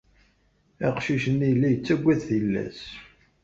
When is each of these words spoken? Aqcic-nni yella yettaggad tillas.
Aqcic-nni 0.87 1.47
yella 1.49 1.67
yettaggad 1.69 2.19
tillas. 2.27 2.79